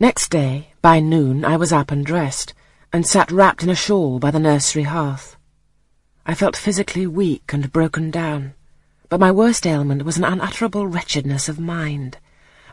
[0.00, 2.54] Next day, by noon, I was up and dressed,
[2.92, 5.36] and sat wrapped in a shawl by the nursery hearth.
[6.24, 8.54] I felt physically weak and broken down,
[9.08, 12.18] but my worst ailment was an unutterable wretchedness of mind,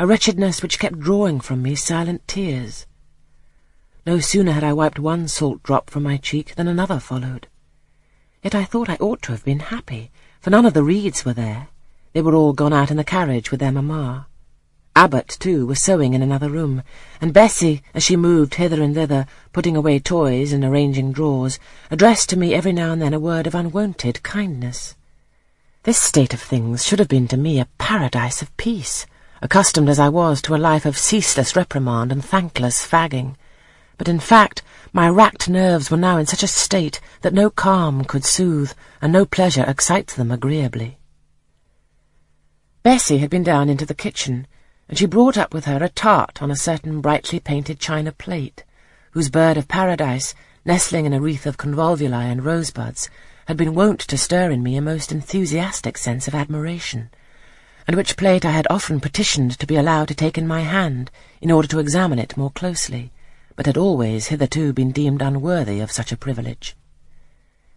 [0.00, 2.86] a wretchedness which kept drawing from me silent tears.
[4.04, 7.46] No sooner had I wiped one salt drop from my cheek than another followed.
[8.42, 10.10] Yet I thought I ought to have been happy,
[10.40, 11.68] for none of the Reeds were there.
[12.14, 14.26] They were all gone out in the carriage with their mamma.
[14.94, 16.82] Abbot, too, was sewing in another room,
[17.20, 21.58] and Bessie, as she moved hither and thither, putting away toys and arranging drawers,
[21.90, 24.94] addressed to me every now and then a word of unwonted kindness.
[25.84, 29.06] This state of things should have been to me a paradise of peace,
[29.40, 33.36] accustomed as I was to a life of ceaseless reprimand and thankless fagging.
[33.96, 34.62] But in fact,
[34.92, 39.10] my racked nerves were now in such a state that no calm could soothe, and
[39.10, 40.98] no pleasure excite them agreeably.
[42.82, 44.46] Bessie had been down into the kitchen,
[44.92, 48.62] and she brought up with her a tart on a certain brightly painted china plate,
[49.12, 50.34] whose bird of paradise,
[50.66, 53.08] nestling in a wreath of convolvuli and rosebuds,
[53.46, 57.08] had been wont to stir in me a most enthusiastic sense of admiration,
[57.86, 61.10] and which plate I had often petitioned to be allowed to take in my hand
[61.40, 63.12] in order to examine it more closely,
[63.56, 66.76] but had always hitherto been deemed unworthy of such a privilege.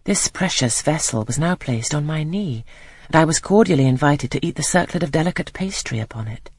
[0.04, 2.66] This precious vessel was now placed on my knee,
[3.06, 6.50] and I was cordially invited to eat the circlet of delicate pastry upon it.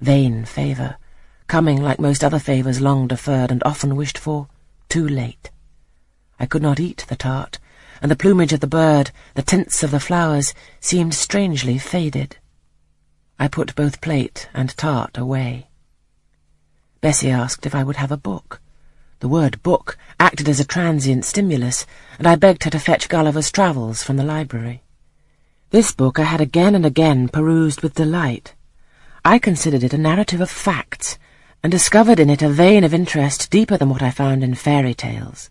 [0.00, 0.96] Vain favour,
[1.46, 4.48] coming, like most other favours long deferred and often wished for,
[4.88, 5.50] too late.
[6.38, 7.58] I could not eat the tart,
[8.00, 12.38] and the plumage of the bird, the tints of the flowers, seemed strangely faded.
[13.38, 15.68] I put both plate and tart away.
[17.02, 18.62] Bessie asked if I would have a book.
[19.18, 21.84] The word book acted as a transient stimulus,
[22.16, 24.82] and I begged her to fetch Gulliver's Travels from the library.
[25.70, 28.54] This book I had again and again perused with delight.
[29.24, 31.18] I considered it a narrative of facts,
[31.62, 34.94] and discovered in it a vein of interest deeper than what I found in fairy
[34.94, 35.50] tales.